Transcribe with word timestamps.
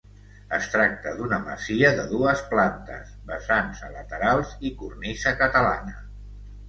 Es 0.57 0.67
tracta 0.75 1.11
d’una 1.17 1.37
masia 1.43 1.91
de 1.99 2.05
dues 2.13 2.41
plantes, 2.53 3.11
vessants 3.33 3.85
a 3.89 3.93
laterals 3.99 4.57
i 4.71 4.73
cornisa 4.81 5.35
catalana. 5.43 5.99